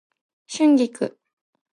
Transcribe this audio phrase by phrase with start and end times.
[0.47, 1.15] 春菊